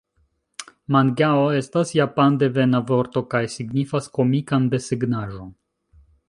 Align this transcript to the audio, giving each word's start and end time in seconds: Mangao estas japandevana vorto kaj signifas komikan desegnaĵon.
Mangao 0.93 1.43
estas 1.57 1.91
japandevana 1.97 2.79
vorto 2.93 3.23
kaj 3.35 3.43
signifas 3.57 4.09
komikan 4.19 4.67
desegnaĵon. 4.73 5.55